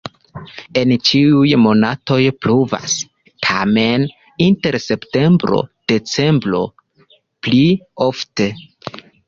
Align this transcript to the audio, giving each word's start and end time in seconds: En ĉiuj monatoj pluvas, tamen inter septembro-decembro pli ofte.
En 0.79 0.93
ĉiuj 1.09 1.51
monatoj 1.65 2.17
pluvas, 2.45 2.95
tamen 3.49 4.07
inter 4.47 4.79
septembro-decembro 4.87 6.65
pli 7.47 7.63
ofte. 8.11 8.53